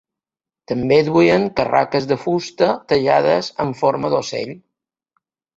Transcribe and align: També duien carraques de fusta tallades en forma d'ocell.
També 0.71 0.97
duien 1.09 1.45
carraques 1.59 2.09
de 2.13 2.19
fusta 2.23 2.71
tallades 2.93 3.53
en 3.67 3.77
forma 3.83 4.15
d'ocell. 4.15 4.57